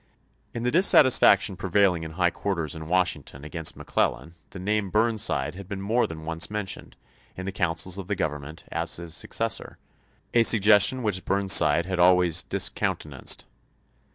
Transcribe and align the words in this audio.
In 0.55 0.63
the 0.63 0.71
dissatisfaction 0.71 1.55
prevailing 1.57 2.01
in 2.01 2.13
high 2.13 2.31
quar 2.31 2.55
ters 2.55 2.73
in 2.73 2.87
Washington 2.87 3.45
against 3.45 3.77
McClellan 3.77 4.33
the 4.49 4.57
name 4.57 4.87
of 4.87 4.93
Burnside 4.93 5.53
had 5.53 5.67
been 5.67 5.79
more 5.79 6.07
than 6.07 6.25
once 6.25 6.49
mentioned, 6.49 6.95
in 7.37 7.45
the 7.45 7.51
councils 7.51 7.99
of 7.99 8.07
the 8.07 8.15
Government, 8.15 8.63
as 8.71 8.95
his 8.95 9.13
successor— 9.13 9.77
a 10.33 10.41
suggestion 10.41 11.03
which 11.03 11.23
Burnside 11.23 11.85
had 11.85 11.99
always 11.99 12.41
discoun 12.41 12.81
196 12.81 12.81
FREDEKIOKSBUEG 12.81 12.81
197 12.81 13.45
tenanced. 13.45 13.45